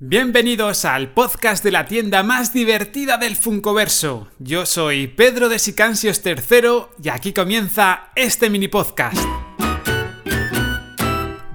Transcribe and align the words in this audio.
Bienvenidos 0.00 0.84
al 0.84 1.10
podcast 1.10 1.62
de 1.62 1.70
la 1.70 1.86
tienda 1.86 2.24
más 2.24 2.52
divertida 2.52 3.16
del 3.16 3.36
Funkoverso. 3.36 4.26
Yo 4.40 4.66
soy 4.66 5.06
Pedro 5.06 5.48
de 5.48 5.60
Sicansios 5.60 6.20
III 6.26 6.86
y 7.00 7.10
aquí 7.10 7.32
comienza 7.32 8.10
este 8.16 8.50
mini 8.50 8.66
podcast. 8.66 9.24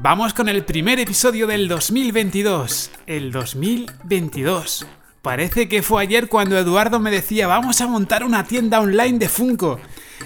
Vamos 0.02 0.34
con 0.34 0.48
el 0.48 0.64
primer 0.64 1.02
episodio 1.02 1.48
del 1.48 1.68
2022. 1.68 2.92
El 3.08 3.34
2022. 3.34 4.88
Parece 5.22 5.68
que 5.68 5.84
fue 5.84 6.02
ayer 6.02 6.30
cuando 6.30 6.58
Eduardo 6.58 7.02
me 7.02 7.12
decía 7.12 7.46
vamos 7.46 7.82
a 7.82 7.88
montar 7.88 8.24
una 8.24 8.46
tienda 8.46 8.80
online 8.80 9.20
de 9.20 9.28
Funko. 9.28 9.82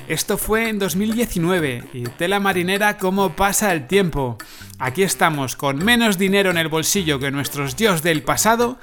Esto 0.07 0.37
fue 0.37 0.69
en 0.69 0.79
2019 0.79 1.83
y 1.93 2.03
tela 2.03 2.39
marinera 2.39 2.97
cómo 2.97 3.35
pasa 3.35 3.71
el 3.71 3.87
tiempo. 3.87 4.37
Aquí 4.79 5.03
estamos 5.03 5.55
con 5.55 5.77
menos 5.77 6.17
dinero 6.17 6.51
en 6.51 6.57
el 6.57 6.67
bolsillo 6.67 7.19
que 7.19 7.31
nuestros 7.31 7.77
dios 7.77 8.03
del 8.03 8.21
pasado, 8.21 8.77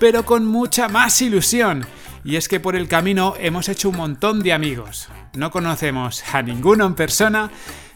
pero 0.00 0.24
con 0.24 0.44
mucha 0.44 0.88
más 0.88 1.22
ilusión. 1.22 1.86
Y 2.24 2.36
es 2.36 2.48
que 2.48 2.58
por 2.58 2.74
el 2.74 2.88
camino 2.88 3.34
hemos 3.38 3.68
hecho 3.68 3.90
un 3.90 3.96
montón 3.96 4.42
de 4.42 4.52
amigos. 4.52 5.08
No 5.34 5.50
conocemos 5.52 6.24
a 6.32 6.42
ninguno 6.42 6.84
en 6.86 6.94
persona, 6.94 7.50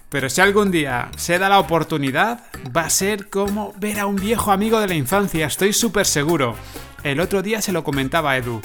pero 0.08 0.28
si 0.28 0.40
algún 0.40 0.70
día 0.70 1.10
se 1.16 1.38
da 1.38 1.48
la 1.48 1.58
oportunidad, 1.58 2.44
va 2.76 2.82
a 2.82 2.90
ser 2.90 3.28
como 3.28 3.72
ver 3.78 3.98
a 3.98 4.06
un 4.06 4.16
viejo 4.16 4.52
amigo 4.52 4.80
de 4.80 4.88
la 4.88 4.94
infancia, 4.94 5.46
estoy 5.46 5.72
súper 5.72 6.06
seguro. 6.06 6.54
El 7.02 7.18
otro 7.18 7.42
día 7.42 7.60
se 7.62 7.72
lo 7.72 7.82
comentaba 7.82 8.32
a 8.32 8.36
Edu. 8.36 8.60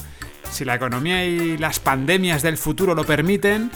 Si 0.52 0.66
la 0.66 0.76
economía 0.76 1.26
y 1.26 1.58
las 1.58 1.80
pandemias 1.80 2.42
del 2.42 2.58
futuro 2.58 2.96
lo 2.96 3.04
permiten, 3.04 3.72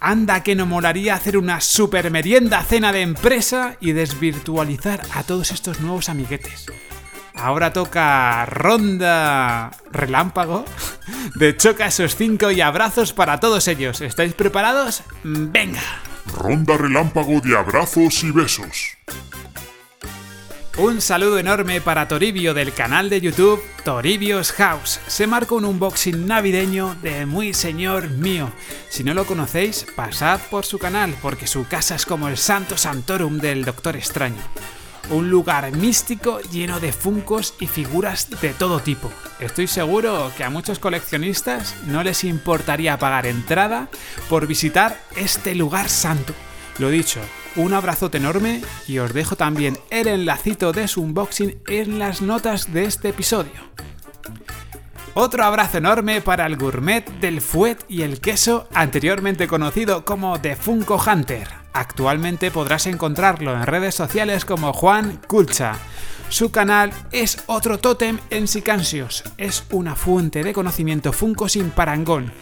Anda 0.00 0.42
que 0.42 0.54
no 0.54 0.66
molaría 0.66 1.14
hacer 1.14 1.36
una 1.36 1.60
super 1.60 2.10
merienda 2.10 2.62
cena 2.62 2.92
de 2.92 3.02
empresa 3.02 3.76
y 3.80 3.92
desvirtualizar 3.92 5.02
a 5.14 5.22
todos 5.22 5.50
estos 5.50 5.80
nuevos 5.80 6.08
amiguetes. 6.08 6.66
Ahora 7.34 7.72
toca 7.72 8.46
ronda 8.46 9.70
relámpago 9.92 10.64
de 11.34 11.56
choca 11.56 11.86
esos 11.86 12.16
cinco 12.16 12.50
y 12.50 12.60
abrazos 12.62 13.12
para 13.12 13.40
todos 13.40 13.68
ellos. 13.68 14.00
¿Estáis 14.00 14.32
preparados? 14.32 15.02
¡Venga! 15.22 15.82
Ronda 16.32 16.76
relámpago 16.76 17.40
de 17.40 17.56
abrazos 17.56 18.24
y 18.24 18.30
besos. 18.30 18.96
Un 20.78 21.00
saludo 21.00 21.38
enorme 21.38 21.80
para 21.80 22.06
Toribio 22.06 22.52
del 22.52 22.70
canal 22.74 23.08
de 23.08 23.22
YouTube 23.22 23.62
Toribio's 23.82 24.52
House. 24.52 25.00
Se 25.06 25.26
marca 25.26 25.54
un 25.54 25.64
unboxing 25.64 26.26
navideño 26.26 26.94
de 26.96 27.24
muy 27.24 27.54
señor 27.54 28.10
mío. 28.10 28.52
Si 28.90 29.02
no 29.02 29.14
lo 29.14 29.24
conocéis, 29.24 29.86
pasad 29.96 30.38
por 30.50 30.66
su 30.66 30.78
canal 30.78 31.14
porque 31.22 31.46
su 31.46 31.66
casa 31.66 31.94
es 31.94 32.04
como 32.04 32.28
el 32.28 32.36
Santo 32.36 32.76
Santorum 32.76 33.38
del 33.38 33.64
Doctor 33.64 33.96
Extraño. 33.96 34.42
Un 35.08 35.30
lugar 35.30 35.74
místico 35.74 36.40
lleno 36.52 36.78
de 36.78 36.92
funcos 36.92 37.54
y 37.58 37.68
figuras 37.68 38.28
de 38.42 38.50
todo 38.50 38.80
tipo. 38.80 39.10
Estoy 39.40 39.68
seguro 39.68 40.30
que 40.36 40.44
a 40.44 40.50
muchos 40.50 40.78
coleccionistas 40.78 41.74
no 41.86 42.02
les 42.02 42.22
importaría 42.22 42.98
pagar 42.98 43.26
entrada 43.26 43.88
por 44.28 44.46
visitar 44.46 45.00
este 45.16 45.54
lugar 45.54 45.88
santo. 45.88 46.34
Lo 46.78 46.90
dicho, 46.90 47.20
un 47.56 47.72
abrazote 47.72 48.18
enorme 48.18 48.60
y 48.86 48.98
os 48.98 49.14
dejo 49.14 49.34
también 49.36 49.75
el 50.00 50.08
enlacito 50.08 50.72
de 50.72 50.88
su 50.88 51.02
unboxing 51.02 51.58
en 51.68 51.98
las 51.98 52.20
notas 52.20 52.72
de 52.72 52.84
este 52.84 53.08
episodio. 53.08 53.52
Otro 55.14 55.42
abrazo 55.42 55.78
enorme 55.78 56.20
para 56.20 56.44
el 56.44 56.58
gourmet 56.58 57.08
del 57.20 57.40
fuet 57.40 57.78
y 57.88 58.02
el 58.02 58.20
queso, 58.20 58.68
anteriormente 58.74 59.48
conocido 59.48 60.04
como 60.04 60.38
The 60.38 60.54
Funko 60.54 61.02
Hunter. 61.02 61.48
Actualmente 61.72 62.50
podrás 62.50 62.86
encontrarlo 62.86 63.54
en 63.54 63.66
redes 63.66 63.94
sociales 63.94 64.44
como 64.44 64.74
Juan 64.74 65.18
Culcha. 65.26 65.76
Su 66.28 66.50
canal 66.50 66.92
es 67.12 67.44
otro 67.46 67.78
tótem 67.78 68.18
en 68.28 68.48
Sicansios, 68.48 69.24
es 69.38 69.64
una 69.70 69.96
fuente 69.96 70.42
de 70.42 70.52
conocimiento 70.52 71.14
Funko 71.14 71.48
sin 71.48 71.70
parangón 71.70 72.32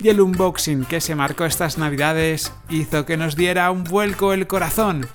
y 0.00 0.08
el 0.08 0.20
unboxing 0.20 0.84
que 0.84 1.00
se 1.00 1.14
marcó 1.14 1.44
estas 1.44 1.78
navidades 1.78 2.52
hizo 2.68 3.06
que 3.06 3.16
nos 3.16 3.36
diera 3.36 3.70
un 3.70 3.84
vuelco 3.84 4.32
el 4.32 4.46
corazón. 4.46 5.06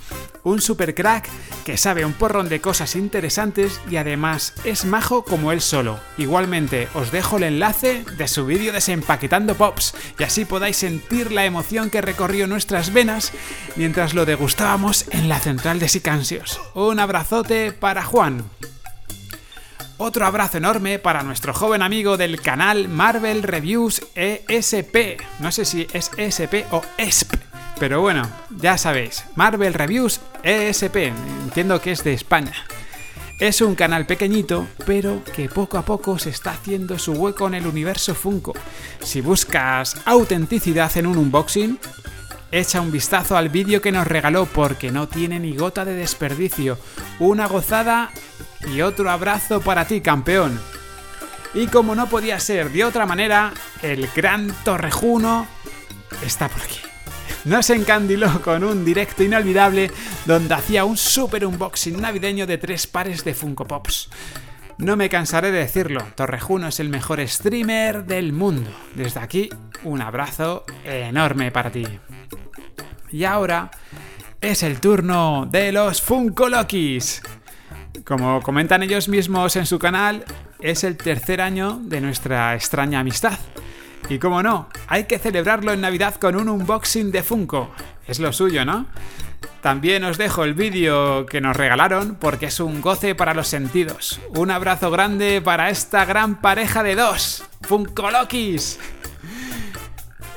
Un 0.44 0.60
super 0.60 0.96
crack 0.96 1.30
que 1.66 1.78
sabe 1.78 2.04
un 2.04 2.14
porrón 2.14 2.50
de 2.50 2.62
cosas 2.62 2.96
interesantes 2.96 3.80
y 3.90 3.98
además 3.98 4.54
es 4.64 4.86
majo 4.86 5.24
como 5.24 5.52
él 5.52 5.62
solo. 5.62 6.00
Igualmente 6.18 6.88
os 6.96 7.12
dejo 7.12 7.38
el 7.38 7.44
enlace 7.44 8.04
de 8.18 8.28
su 8.28 8.46
vídeo 8.46 8.74
desempaquetando 8.74 9.56
pops 9.56 9.94
y 10.18 10.24
así 10.24 10.46
podáis 10.46 10.78
sentir 10.78 11.32
la 11.32 11.46
emoción 11.46 11.90
que 11.90 12.02
recorrió 12.02 12.48
nuestras 12.48 12.92
venas 12.92 13.32
mientras 13.76 14.14
lo 14.14 14.26
degustábamos 14.26 15.06
en 15.12 15.30
la 15.30 15.40
central 15.40 15.80
de 15.80 15.90
Sicansios. 15.90 16.60
Un 16.74 17.00
abrazote 17.00 17.72
para 17.72 18.04
Juan. 18.04 18.44
Otro 20.04 20.26
abrazo 20.26 20.58
enorme 20.58 20.98
para 20.98 21.22
nuestro 21.22 21.54
joven 21.54 21.84
amigo 21.84 22.18
del 22.18 22.42
canal 22.42 22.90
Marvel 22.90 23.44
Reviews 23.44 24.02
ESP. 24.16 25.22
No 25.38 25.52
sé 25.52 25.64
si 25.64 25.86
es 25.94 26.10
ESP 26.18 26.66
o 26.72 26.82
ESP. 26.98 27.36
Pero 27.80 28.02
bueno, 28.02 28.28
ya 28.50 28.80
sabéis, 28.80 29.26
Marvel 29.36 29.76
Reviews 29.76 30.20
ESP, 30.42 30.96
entiendo 31.44 31.80
que 31.80 31.92
es 31.92 32.04
de 32.04 32.14
España. 32.14 32.56
Es 33.38 33.62
un 33.62 33.76
canal 33.76 34.08
pequeñito, 34.08 34.68
pero 34.88 35.24
que 35.24 35.50
poco 35.50 35.78
a 35.78 35.86
poco 35.86 36.18
se 36.18 36.32
está 36.32 36.50
haciendo 36.50 36.98
su 36.98 37.12
hueco 37.14 37.46
en 37.46 37.54
el 37.54 37.68
universo 37.68 38.16
Funko. 38.16 38.54
Si 39.04 39.22
buscas 39.22 39.98
autenticidad 40.06 40.98
en 40.98 41.06
un 41.06 41.20
unboxing, 41.20 41.78
echa 42.52 42.82
un 42.82 42.92
vistazo 42.92 43.38
al 43.38 43.50
vídeo 43.50 43.82
que 43.82 43.92
nos 43.92 44.08
regaló 44.08 44.46
porque 44.46 44.92
no 44.92 45.08
tiene 45.08 45.40
ni 45.40 45.56
gota 45.56 45.86
de 45.86 45.96
desperdicio. 45.96 46.78
Una 47.20 47.48
gozada 47.48 48.12
y 48.74 48.82
otro 48.82 49.10
abrazo 49.10 49.62
para 49.62 49.86
ti, 49.86 50.02
campeón. 50.02 50.60
Y 51.54 51.68
como 51.68 51.96
no 51.96 52.08
podía 52.08 52.40
ser 52.40 52.72
de 52.72 52.86
otra 52.86 53.06
manera, 53.06 53.54
el 53.82 54.08
gran 54.16 54.54
Torrejuno 54.64 55.48
está 56.26 56.48
por 56.50 56.62
aquí. 56.62 56.80
Nos 57.44 57.70
encandiló 57.72 58.42
con 58.42 58.64
un 58.64 58.86
directo 58.86 59.24
inolvidable 59.24 59.92
donde 60.26 60.54
hacía 60.54 60.86
un 60.86 60.96
super 60.96 61.46
unboxing 61.46 62.00
navideño 62.00 62.46
de 62.46 62.58
tres 62.58 62.86
pares 62.88 63.24
de 63.24 63.34
Funko 63.34 63.66
Pops. 63.66 64.10
No 64.82 64.96
me 64.96 65.10
cansaré 65.10 65.52
de 65.52 65.60
decirlo, 65.60 66.04
Torrejuno 66.16 66.68
es 66.68 66.80
el 66.80 66.90
mejor 66.90 67.26
streamer 67.28 68.04
del 68.04 68.34
mundo. 68.34 68.72
Desde 68.96 69.20
aquí, 69.20 69.48
un 69.84 70.02
abrazo 70.02 70.66
enorme 70.84 71.52
para 71.52 71.70
ti. 71.70 71.86
Y 73.12 73.24
ahora 73.26 73.70
es 74.42 74.64
el 74.64 74.80
turno 74.80 75.48
de 75.48 75.72
los 75.72 76.02
Funko 76.02 76.50
Lokis. 76.50 77.22
Como 78.04 78.42
comentan 78.42 78.82
ellos 78.82 79.08
mismos 79.08 79.56
en 79.56 79.68
su 79.68 79.78
canal, 79.78 80.26
es 80.60 80.84
el 80.84 80.98
tercer 80.98 81.42
año 81.42 81.80
de 81.84 82.02
nuestra 82.02 82.56
extraña 82.56 83.02
amistad. 83.02 83.38
Y 84.10 84.18
como 84.18 84.42
no, 84.42 84.68
hay 84.88 85.04
que 85.04 85.20
celebrarlo 85.20 85.74
en 85.74 85.82
Navidad 85.82 86.16
con 86.16 86.36
un 86.36 86.50
unboxing 86.50 87.12
de 87.12 87.22
Funko. 87.22 87.70
Es 88.08 88.20
lo 88.20 88.34
suyo, 88.34 88.66
¿no? 88.66 88.88
También 89.62 90.04
os 90.04 90.18
dejo 90.18 90.44
el 90.44 90.56
vídeo 90.56 91.28
que 91.28 91.40
nos 91.40 91.56
regalaron 91.56 92.16
porque 92.16 92.48
es 92.48 92.60
un 92.60 92.82
goce 92.82 93.14
para 93.14 93.36
los 93.36 93.48
sentidos. 93.48 94.20
Un 94.30 94.50
abrazo 94.50 94.90
grande 94.90 95.40
para 95.40 95.70
esta 95.70 96.04
gran 96.06 96.42
pareja 96.42 96.82
de 96.82 96.96
dos, 96.96 97.44
Funko 97.62 98.10
Lokis. 98.10 98.80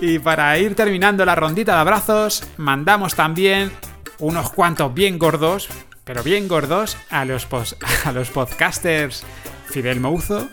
Y 0.00 0.18
para 0.18 0.58
ir 0.58 0.74
terminando 0.74 1.24
la 1.24 1.34
rondita 1.34 1.74
de 1.74 1.80
abrazos, 1.80 2.44
mandamos 2.58 3.14
también 3.14 3.72
unos 4.18 4.50
cuantos 4.50 4.92
bien 4.92 5.18
gordos, 5.18 5.68
pero 6.04 6.22
bien 6.22 6.46
gordos, 6.46 6.98
a 7.08 7.24
los, 7.24 7.48
a 8.04 8.12
los 8.12 8.28
podcasters 8.28 9.24
Fidel 9.66 10.00
Mouzo, 10.00 10.48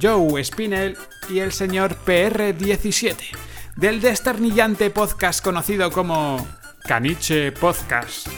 Joe 0.00 0.44
Spinell 0.44 0.98
y 1.30 1.38
el 1.38 1.52
señor 1.52 1.96
PR17, 2.04 3.16
del 3.76 4.02
desternillante 4.02 4.90
podcast 4.90 5.42
conocido 5.42 5.90
como 5.90 6.46
Caniche 6.84 7.52
Podcast. 7.52 8.28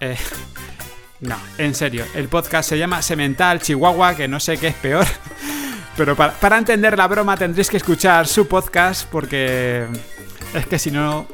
Eh, 0.00 0.16
no, 1.20 1.36
en 1.58 1.74
serio, 1.74 2.04
el 2.14 2.28
podcast 2.28 2.68
se 2.68 2.78
llama 2.78 3.00
Semental 3.02 3.60
Chihuahua, 3.60 4.14
que 4.14 4.28
no 4.28 4.40
sé 4.40 4.58
qué 4.58 4.68
es 4.68 4.74
peor. 4.74 5.06
Pero 5.96 6.16
para, 6.16 6.32
para 6.32 6.58
entender 6.58 6.98
la 6.98 7.06
broma 7.06 7.36
tendréis 7.36 7.70
que 7.70 7.76
escuchar 7.76 8.26
su 8.26 8.48
podcast 8.48 9.08
porque 9.08 9.86
es 10.52 10.66
que 10.66 10.78
si 10.78 10.90
no 10.90 11.26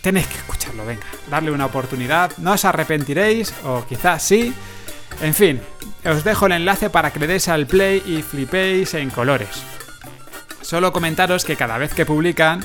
tenéis 0.00 0.26
que 0.26 0.36
escucharlo, 0.36 0.86
venga, 0.86 1.06
darle 1.30 1.50
una 1.50 1.66
oportunidad, 1.66 2.32
no 2.38 2.52
os 2.52 2.64
arrepentiréis, 2.64 3.52
o 3.64 3.84
quizás 3.86 4.22
sí. 4.22 4.54
En 5.20 5.34
fin, 5.34 5.60
os 6.04 6.24
dejo 6.24 6.46
el 6.46 6.52
enlace 6.52 6.90
para 6.90 7.12
que 7.12 7.18
le 7.18 7.26
deis 7.26 7.48
al 7.48 7.66
play 7.66 8.02
y 8.06 8.22
flipéis 8.22 8.94
en 8.94 9.10
colores. 9.10 9.62
Solo 10.62 10.92
comentaros 10.92 11.44
que 11.44 11.56
cada 11.56 11.78
vez 11.78 11.92
que 11.94 12.06
publican, 12.06 12.62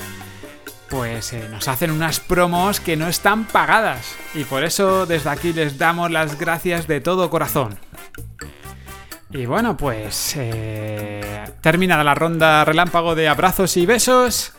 pues 0.90 1.32
eh, 1.32 1.48
nos 1.50 1.68
hacen 1.68 1.90
unas 1.90 2.20
promos 2.20 2.80
que 2.80 2.96
no 2.96 3.08
están 3.08 3.44
pagadas. 3.44 4.16
Y 4.34 4.44
por 4.44 4.64
eso 4.64 5.06
desde 5.06 5.30
aquí 5.30 5.52
les 5.52 5.78
damos 5.78 6.10
las 6.10 6.38
gracias 6.38 6.86
de 6.86 7.00
todo 7.00 7.30
corazón. 7.30 7.78
Y 9.30 9.46
bueno, 9.46 9.76
pues 9.76 10.34
eh, 10.36 11.44
terminada 11.60 12.04
la 12.04 12.14
ronda 12.14 12.64
relámpago 12.64 13.16
de 13.16 13.28
abrazos 13.28 13.76
y 13.76 13.84
besos 13.84 14.52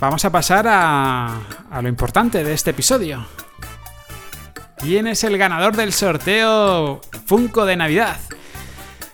vamos 0.00 0.24
a 0.24 0.32
pasar 0.32 0.66
a, 0.66 1.40
lo 1.82 1.88
importante 1.88 2.42
de 2.42 2.54
este 2.54 2.70
episodio. 2.70 3.26
¿Quién 4.78 5.06
es 5.06 5.24
el 5.24 5.36
ganador 5.36 5.76
del 5.76 5.92
sorteo 5.92 7.00
Funko 7.26 7.66
de 7.66 7.76
Navidad? 7.76 8.16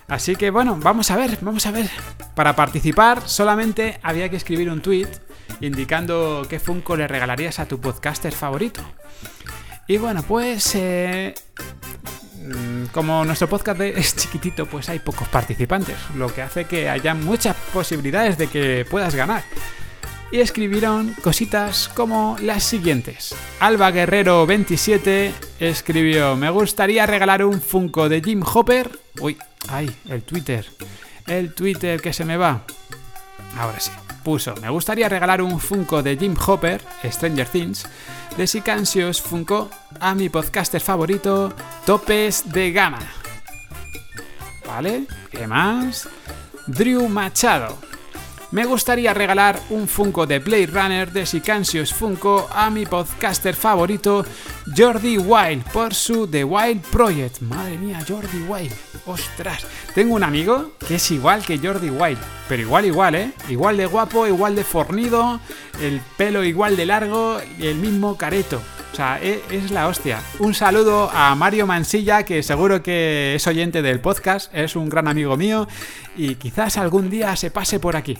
Así 0.06 0.36
que 0.36 0.50
bueno, 0.50 0.76
vamos 0.80 1.10
a 1.10 1.16
ver, 1.16 1.38
vamos 1.40 1.66
a 1.66 1.70
ver. 1.70 1.90
Para 2.34 2.54
participar 2.54 3.22
solamente 3.26 3.98
había 4.02 4.28
que 4.28 4.36
escribir 4.36 4.70
un 4.70 4.80
tweet 4.80 5.08
indicando 5.60 6.46
qué 6.48 6.58
Funko 6.58 6.96
le 6.96 7.06
regalarías 7.06 7.58
a 7.58 7.66
tu 7.66 7.80
podcaster 7.80 8.32
favorito. 8.32 8.82
Y 9.86 9.98
bueno, 9.98 10.22
pues 10.22 10.74
eh, 10.74 11.34
mm, 12.36 12.86
como 12.92 13.24
nuestro 13.24 13.48
podcast 13.48 13.80
es 13.80 14.16
chiquitito, 14.16 14.66
pues 14.66 14.88
hay 14.88 15.00
pocos 15.00 15.28
participantes, 15.28 15.96
lo 16.16 16.32
que 16.32 16.42
hace 16.42 16.64
que 16.64 16.88
haya 16.88 17.14
muchas 17.14 17.56
posibilidades 17.72 18.38
de 18.38 18.46
que 18.46 18.86
puedas 18.88 19.14
ganar. 19.14 19.42
Y 20.32 20.38
escribieron 20.38 21.12
cositas 21.24 21.88
como 21.88 22.36
las 22.40 22.62
siguientes. 22.62 23.34
Alba 23.58 23.90
Guerrero 23.90 24.46
27 24.46 25.34
escribió, 25.58 26.36
me 26.36 26.50
gustaría 26.50 27.04
regalar 27.04 27.44
un 27.44 27.60
Funko 27.60 28.08
de 28.08 28.22
Jim 28.22 28.44
Hopper. 28.44 28.96
Uy, 29.18 29.36
ay, 29.68 29.90
el 30.08 30.22
Twitter. 30.22 30.66
El 31.26 31.52
Twitter 31.52 32.00
que 32.00 32.12
se 32.12 32.24
me 32.24 32.36
va. 32.36 32.62
Ahora 33.56 33.80
sí 33.80 33.90
me 34.60 34.70
gustaría 34.70 35.08
regalar 35.08 35.42
un 35.42 35.58
Funko 35.58 36.04
de 36.04 36.16
Jim 36.16 36.36
Hopper, 36.46 36.80
Stranger 37.04 37.48
Things, 37.48 37.84
de 38.36 38.46
Sicansios 38.46 39.20
Funko 39.20 39.68
a 39.98 40.14
mi 40.14 40.28
podcaster 40.28 40.80
favorito, 40.80 41.52
Topes 41.84 42.52
de 42.52 42.70
Gama. 42.70 43.00
¿Vale? 44.64 45.06
¿Qué 45.32 45.48
más? 45.48 46.08
Drew 46.68 47.08
Machado. 47.08 47.76
Me 48.52 48.64
gustaría 48.66 49.12
regalar 49.14 49.58
un 49.70 49.88
Funko 49.88 50.26
de 50.26 50.38
Blade 50.38 50.68
Runner 50.68 51.10
de 51.10 51.26
Sicansios 51.26 51.92
Funko 51.92 52.48
a 52.52 52.70
mi 52.70 52.86
podcaster 52.86 53.56
favorito, 53.56 54.24
Jordi 54.76 55.18
Wild, 55.18 55.64
por 55.72 55.92
su 55.92 56.28
The 56.28 56.44
Wild 56.44 56.82
Project. 56.82 57.40
Madre 57.40 57.78
mía, 57.78 57.98
Jordi 58.06 58.42
Wild. 58.48 58.89
Ostras, 59.06 59.66
tengo 59.94 60.14
un 60.14 60.22
amigo 60.22 60.72
que 60.86 60.96
es 60.96 61.10
igual 61.10 61.44
que 61.44 61.58
Jordi 61.58 61.90
Wild, 61.90 62.18
pero 62.48 62.62
igual, 62.62 62.84
igual, 62.84 63.14
¿eh? 63.14 63.32
Igual 63.48 63.76
de 63.76 63.86
guapo, 63.86 64.26
igual 64.26 64.54
de 64.54 64.64
fornido, 64.64 65.40
el 65.80 66.00
pelo 66.16 66.44
igual 66.44 66.76
de 66.76 66.86
largo 66.86 67.40
y 67.58 67.66
el 67.66 67.76
mismo 67.76 68.16
careto. 68.16 68.60
O 68.92 68.96
sea, 68.96 69.18
e, 69.22 69.40
es, 69.50 69.70
la 69.70 69.88
hostia. 69.88 70.20
Un 70.38 70.52
saludo 70.54 71.10
a 71.12 71.34
Mario 71.34 71.66
Mansilla, 71.66 72.24
que 72.24 72.42
seguro 72.42 72.82
que 72.82 73.34
es 73.36 73.46
oyente 73.46 73.82
del 73.82 74.00
podcast, 74.00 74.54
es 74.54 74.76
un 74.76 74.88
gran 74.88 75.08
amigo 75.08 75.36
mío 75.36 75.66
y 76.16 76.34
quizás 76.34 76.76
algún 76.76 77.08
día 77.08 77.34
se 77.36 77.50
pase 77.50 77.80
por 77.80 77.96
aquí. 77.96 78.18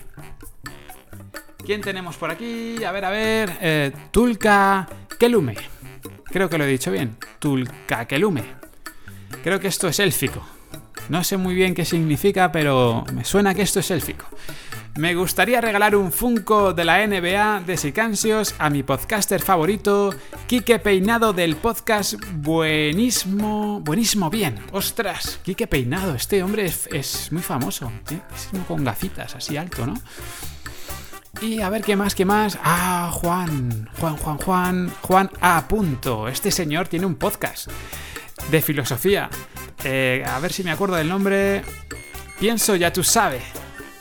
¿Quién 1.64 1.82
tenemos 1.82 2.16
por 2.16 2.30
aquí? 2.30 2.82
A 2.84 2.92
ver, 2.92 3.04
a 3.04 3.10
ver. 3.10 3.58
Eh, 3.60 3.92
Tulka 4.10 4.88
Kelume. 5.18 5.56
Creo 6.24 6.48
que 6.48 6.56
lo 6.56 6.64
he 6.64 6.68
dicho 6.68 6.90
bien. 6.90 7.16
Tulka 7.38 8.06
Kelume. 8.06 8.44
Creo 9.42 9.60
que 9.60 9.68
esto 9.68 9.88
es 9.88 9.98
élfico. 10.00 10.42
No 11.10 11.24
sé 11.24 11.36
muy 11.36 11.56
bien 11.56 11.74
qué 11.74 11.84
significa, 11.84 12.52
pero 12.52 13.04
me 13.12 13.24
suena 13.24 13.52
que 13.52 13.62
esto 13.62 13.80
es 13.80 13.90
élfico. 13.90 14.26
Me 14.96 15.16
gustaría 15.16 15.60
regalar 15.60 15.96
un 15.96 16.12
Funko 16.12 16.72
de 16.72 16.84
la 16.84 17.04
NBA 17.04 17.62
de 17.66 17.76
Sicansios 17.76 18.54
a 18.60 18.70
mi 18.70 18.84
podcaster 18.84 19.42
favorito, 19.42 20.14
Quique 20.46 20.78
Peinado 20.78 21.32
del 21.32 21.56
podcast 21.56 22.14
Buenísimo. 22.34 23.80
Buenísimo 23.80 24.30
Bien. 24.30 24.60
Ostras, 24.70 25.40
Quique 25.42 25.66
Peinado, 25.66 26.14
este 26.14 26.44
hombre 26.44 26.66
es, 26.66 27.32
muy 27.32 27.42
famoso. 27.42 27.90
¿eh? 28.12 28.20
Es 28.32 28.48
con 28.68 28.84
gafitas, 28.84 29.34
así 29.34 29.56
alto, 29.56 29.84
¿no? 29.84 29.94
Y 31.42 31.60
a 31.60 31.70
ver 31.70 31.82
qué 31.82 31.96
más, 31.96 32.14
qué 32.14 32.24
más. 32.24 32.56
Ah, 32.62 33.10
Juan, 33.12 33.90
Juan, 33.98 34.16
Juan, 34.16 34.38
Juan, 34.38 34.92
Juan 35.02 35.30
A. 35.40 35.66
Punto. 35.66 36.28
Este 36.28 36.52
señor 36.52 36.86
tiene 36.86 37.06
un 37.06 37.16
podcast 37.16 37.68
de 38.48 38.62
filosofía. 38.62 39.28
Eh, 39.84 40.24
a 40.26 40.38
ver 40.38 40.52
si 40.52 40.62
me 40.64 40.70
acuerdo 40.70 40.96
del 40.96 41.08
nombre. 41.08 41.62
Pienso, 42.38 42.76
ya 42.76 42.92
tú 42.92 43.02
sabes. 43.02 43.42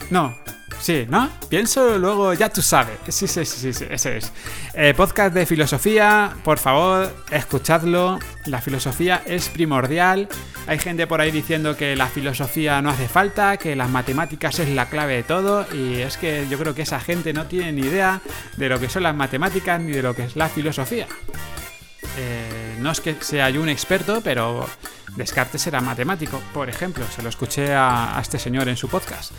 No, 0.09 0.35
Sí, 0.81 1.05
¿no? 1.09 1.29
Pienso, 1.49 1.97
luego 1.97 2.33
ya 2.33 2.49
tú 2.49 2.61
sabes. 2.61 2.97
Sí, 3.09 3.27
sí, 3.27 3.43
sí, 3.45 3.73
sí, 3.73 3.85
ese 3.89 4.17
es. 4.17 4.31
Eh, 4.73 4.93
podcast 4.95 5.33
de 5.33 5.45
filosofía, 5.45 6.33
por 6.43 6.57
favor, 6.57 7.13
escuchadlo. 7.31 8.17
La 8.45 8.61
filosofía 8.61 9.21
es 9.25 9.49
primordial. 9.49 10.29
Hay 10.67 10.79
gente 10.79 11.05
por 11.05 11.19
ahí 11.19 11.31
diciendo 11.31 11.75
que 11.75 11.95
la 11.95 12.07
filosofía 12.07 12.81
no 12.81 12.89
hace 12.91 13.09
falta, 13.09 13.57
que 13.57 13.75
las 13.75 13.89
matemáticas 13.89 14.59
es 14.59 14.69
la 14.69 14.87
clave 14.87 15.17
de 15.17 15.23
todo. 15.23 15.65
Y 15.73 15.99
es 15.99 16.17
que 16.17 16.47
yo 16.49 16.57
creo 16.57 16.73
que 16.73 16.83
esa 16.83 16.99
gente 17.01 17.33
no 17.33 17.45
tiene 17.47 17.73
ni 17.73 17.81
idea 17.81 18.21
de 18.55 18.69
lo 18.69 18.79
que 18.79 18.87
son 18.87 19.03
las 19.03 19.15
matemáticas 19.15 19.81
ni 19.81 19.91
de 19.91 20.01
lo 20.01 20.15
que 20.15 20.23
es 20.23 20.37
la 20.37 20.47
filosofía. 20.47 21.07
Eh, 22.17 22.58
no 22.79 22.91
es 22.91 23.01
que 23.01 23.15
sea 23.21 23.49
yo 23.49 23.61
un 23.61 23.69
experto, 23.69 24.21
pero 24.21 24.67
Descartes 25.15 25.65
era 25.67 25.81
matemático, 25.81 26.41
por 26.53 26.69
ejemplo. 26.69 27.05
Se 27.13 27.21
lo 27.21 27.29
escuché 27.29 27.73
a 27.73 28.17
este 28.21 28.39
señor 28.39 28.67
en 28.69 28.77
su 28.77 28.87
podcast. 28.87 29.31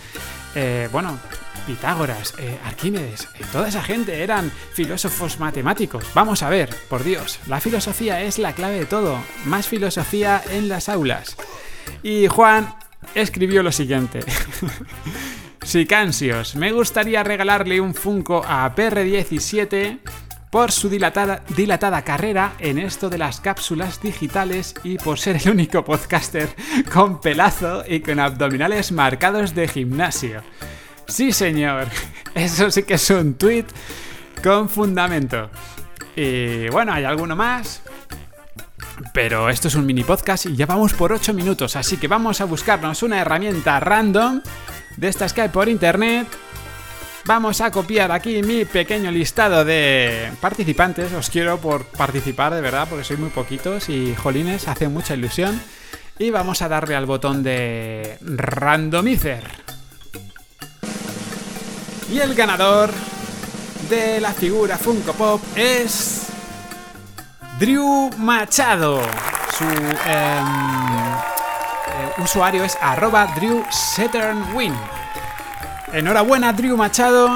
Eh, 0.54 0.88
bueno, 0.90 1.18
Pitágoras, 1.66 2.34
eh, 2.38 2.58
Arquímedes, 2.64 3.28
eh, 3.38 3.44
toda 3.52 3.68
esa 3.68 3.82
gente 3.82 4.22
eran 4.22 4.50
filósofos 4.72 5.38
matemáticos. 5.38 6.04
Vamos 6.14 6.42
a 6.42 6.48
ver, 6.48 6.70
por 6.88 7.04
Dios, 7.04 7.38
la 7.46 7.60
filosofía 7.60 8.22
es 8.22 8.38
la 8.38 8.54
clave 8.54 8.80
de 8.80 8.86
todo. 8.86 9.18
Más 9.44 9.68
filosofía 9.68 10.42
en 10.50 10.68
las 10.68 10.88
aulas. 10.88 11.36
Y 12.02 12.26
Juan 12.26 12.74
escribió 13.14 13.62
lo 13.62 13.72
siguiente. 13.72 14.20
Sicansios, 15.62 16.56
me 16.56 16.72
gustaría 16.72 17.22
regalarle 17.22 17.80
un 17.80 17.94
Funko 17.94 18.42
a 18.44 18.74
PR17 18.74 20.00
por 20.50 20.72
su 20.72 20.88
dilatada, 20.88 22.02
carrera 22.04 22.54
en 22.58 22.78
esto 22.78 23.08
de 23.08 23.18
las 23.18 23.40
cápsulas 23.40 24.02
digitales 24.02 24.74
y 24.82 24.98
por 24.98 25.18
ser 25.18 25.36
el 25.36 25.50
único 25.50 25.84
podcaster 25.84 26.54
con 26.92 27.20
pelazo 27.20 27.84
y 27.86 28.00
con 28.00 28.18
abdominales 28.18 28.90
marcados 28.90 29.54
de 29.54 29.68
gimnasio. 29.68 30.42
Sí, 31.06 31.32
señor, 31.32 31.86
eso 32.34 32.70
sí 32.70 32.82
que 32.82 32.94
es 32.94 33.10
un 33.10 33.34
tweet 33.34 33.66
con 34.42 34.68
fundamento. 34.68 35.50
Y 36.16 36.68
bueno, 36.68 36.92
hay 36.92 37.04
alguno 37.04 37.36
más. 37.36 37.82
Pero 39.14 39.48
esto 39.48 39.68
es 39.68 39.74
un 39.76 39.86
mini 39.86 40.04
podcast 40.04 40.46
y 40.46 40.56
ya 40.56 40.66
vamos 40.66 40.92
por 40.92 41.12
8 41.12 41.32
minutos, 41.32 41.74
así 41.74 41.96
que 41.96 42.06
vamos 42.06 42.40
a 42.40 42.44
buscarnos 42.44 43.02
una 43.02 43.20
herramienta 43.20 43.80
random 43.80 44.42
de 44.96 45.08
estas 45.08 45.32
que 45.32 45.40
hay 45.40 45.48
por 45.48 45.68
internet 45.68 46.26
Vamos 47.30 47.60
a 47.60 47.70
copiar 47.70 48.10
aquí 48.10 48.42
mi 48.42 48.64
pequeño 48.64 49.08
listado 49.12 49.64
de 49.64 50.32
participantes. 50.40 51.12
Os 51.12 51.30
quiero 51.30 51.58
por 51.58 51.84
participar 51.84 52.52
de 52.52 52.60
verdad, 52.60 52.88
porque 52.90 53.04
sois 53.04 53.20
muy 53.20 53.30
poquitos 53.30 53.88
y 53.88 54.16
jolines, 54.16 54.66
hace 54.66 54.88
mucha 54.88 55.14
ilusión. 55.14 55.62
Y 56.18 56.30
vamos 56.30 56.60
a 56.60 56.68
darle 56.68 56.96
al 56.96 57.06
botón 57.06 57.44
de 57.44 58.18
randomizer. 58.20 59.44
Y 62.10 62.18
el 62.18 62.34
ganador 62.34 62.90
de 63.88 64.18
la 64.20 64.32
figura 64.32 64.76
Funko 64.76 65.12
Pop 65.12 65.40
es 65.54 66.26
Drew 67.60 68.10
Machado. 68.18 69.02
Su 69.56 69.66
em, 69.66 70.48
eh, 71.86 72.22
usuario 72.24 72.64
es 72.64 72.76
arroba 72.80 73.28
Drew 73.36 73.64
Enhorabuena, 75.92 76.52
Drew 76.52 76.76
Machado. 76.76 77.28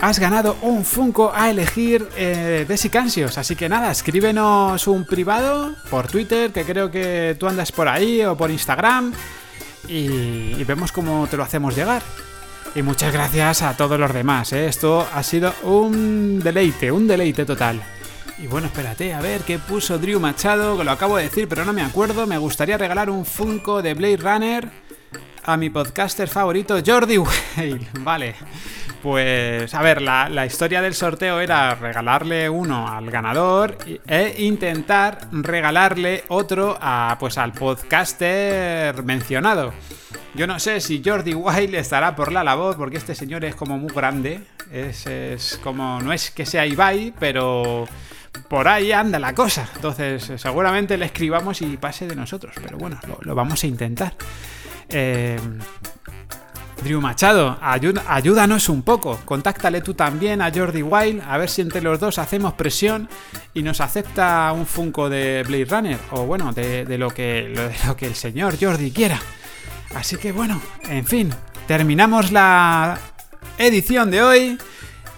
Has 0.00 0.18
ganado 0.18 0.56
un 0.62 0.84
Funko 0.84 1.32
a 1.32 1.48
elegir 1.48 2.08
eh, 2.16 2.66
de. 2.68 3.24
Así 3.36 3.54
que 3.54 3.68
nada, 3.68 3.92
escríbenos 3.92 4.86
un 4.88 5.04
privado 5.04 5.74
por 5.88 6.08
Twitter, 6.08 6.52
que 6.52 6.64
creo 6.64 6.90
que 6.90 7.36
tú 7.38 7.46
andas 7.46 7.70
por 7.70 7.86
ahí, 7.88 8.22
o 8.24 8.36
por 8.36 8.50
Instagram. 8.50 9.12
Y, 9.88 10.62
vemos 10.64 10.90
cómo 10.90 11.28
te 11.28 11.36
lo 11.36 11.44
hacemos 11.44 11.76
llegar. 11.76 12.02
Y 12.74 12.82
muchas 12.82 13.12
gracias 13.12 13.62
a 13.62 13.76
todos 13.76 13.98
los 13.98 14.12
demás. 14.12 14.52
¿eh? 14.52 14.66
Esto 14.66 15.06
ha 15.14 15.22
sido 15.22 15.54
un 15.62 16.40
deleite, 16.40 16.90
un 16.90 17.06
deleite 17.06 17.44
total. 17.44 17.80
Y 18.38 18.48
bueno, 18.48 18.66
espérate, 18.66 19.14
a 19.14 19.20
ver 19.20 19.42
qué 19.42 19.60
puso 19.60 19.98
Drew 19.98 20.18
Machado, 20.18 20.76
que 20.76 20.84
lo 20.84 20.90
acabo 20.90 21.16
de 21.16 21.22
decir, 21.22 21.48
pero 21.48 21.64
no 21.64 21.72
me 21.72 21.82
acuerdo. 21.82 22.26
Me 22.26 22.38
gustaría 22.38 22.76
regalar 22.76 23.08
un 23.08 23.24
Funko 23.24 23.82
de 23.82 23.94
Blade 23.94 24.16
Runner 24.16 24.85
a 25.46 25.56
mi 25.56 25.70
podcaster 25.70 26.28
favorito, 26.28 26.76
Jordi 26.84 27.18
Whale. 27.18 27.88
Vale. 28.00 28.34
Pues 29.02 29.72
a 29.72 29.82
ver, 29.82 30.02
la, 30.02 30.46
historia 30.46 30.82
del 30.82 30.94
sorteo 30.94 31.40
era 31.40 31.76
regalarle 31.76 32.50
uno 32.50 32.88
al 32.88 33.08
ganador 33.08 33.78
e 33.86 34.34
intentar 34.38 35.28
regalarle 35.30 36.24
otro 36.28 36.76
a, 36.80 37.16
pues, 37.20 37.38
al 37.38 37.52
podcaster 37.52 39.00
mencionado. 39.04 39.72
Yo 40.34 40.48
no 40.48 40.58
sé 40.58 40.80
si 40.80 41.02
Jordi 41.04 41.34
Wild 41.34 41.76
estará 41.76 42.16
por 42.16 42.32
la 42.32 42.42
labor, 42.42 42.76
porque 42.76 42.96
este 42.96 43.14
señor 43.14 43.44
es 43.44 43.54
como 43.54 43.78
muy 43.78 43.92
grande. 43.92 44.40
Es, 44.72 45.60
como, 45.62 46.00
no 46.00 46.12
es 46.12 46.32
que 46.32 46.44
sea 46.44 46.66
Ibai, 46.66 47.14
pero 47.20 47.86
por 48.48 48.66
ahí 48.66 48.90
anda 48.90 49.20
la 49.20 49.34
cosa. 49.34 49.68
Entonces, 49.76 50.32
seguramente 50.36 50.98
le 50.98 51.06
escribamos 51.06 51.62
y 51.62 51.76
pase 51.76 52.08
de 52.08 52.16
nosotros. 52.16 52.54
Pero 52.60 52.76
bueno, 52.76 52.98
lo 53.20 53.34
vamos 53.36 53.62
a 53.62 53.66
intentar. 53.68 54.14
Eh, 54.88 55.38
Drew 56.82 57.00
Machado, 57.00 57.58
ayúdanos 57.60 58.68
un 58.68 58.82
poco. 58.82 59.18
Contáctale 59.24 59.80
tú 59.80 59.94
también 59.94 60.42
a 60.42 60.52
Jordi 60.52 60.82
Wild, 60.82 61.22
a 61.26 61.38
ver 61.38 61.48
si 61.48 61.62
entre 61.62 61.80
los 61.80 61.98
dos 61.98 62.18
hacemos 62.18 62.52
presión 62.52 63.08
y 63.54 63.62
nos 63.62 63.80
acepta 63.80 64.52
un 64.52 64.66
Funko 64.66 65.08
de 65.08 65.42
Blade 65.46 65.64
Runner. 65.64 65.98
O 66.10 66.26
bueno, 66.26 66.52
de, 66.52 66.84
lo, 66.98 67.10
que, 67.10 67.72
lo 67.86 67.96
que 67.96 68.06
el 68.06 68.14
señor 68.14 68.56
Jordi 68.60 68.90
quiera. 68.90 69.20
Así 69.94 70.16
que 70.16 70.32
bueno, 70.32 70.60
en 70.84 71.06
fin, 71.06 71.30
terminamos 71.66 72.30
la 72.30 72.98
edición 73.58 74.10
de 74.10 74.22
hoy. 74.22 74.58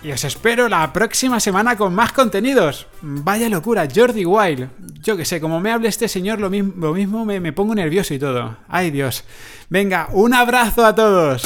Y 0.02 0.12
os 0.12 0.24
espero 0.24 0.68
la 0.68 0.92
próxima 0.92 1.40
semana 1.40 1.76
con 1.76 1.94
más 1.94 2.12
contenidos. 2.12 2.86
Vaya 3.02 3.48
locura, 3.48 3.88
Jordi 3.92 4.24
Wild. 4.24 4.68
Yo 5.02 5.16
que 5.16 5.24
sé, 5.24 5.40
como 5.40 5.60
me 5.60 5.72
hable 5.72 5.88
este 5.88 6.06
señor, 6.06 6.40
lo 6.40 6.50
mismo, 6.50 6.72
lo 6.76 6.94
mismo 6.94 7.24
me, 7.24 7.40
me 7.40 7.52
pongo 7.52 7.74
nervioso 7.74 8.14
y 8.14 8.18
todo. 8.18 8.56
Ay 8.68 8.90
Dios. 8.90 9.24
Venga, 9.68 10.08
un 10.12 10.34
abrazo 10.34 10.86
a 10.86 10.94
todos. 10.94 11.42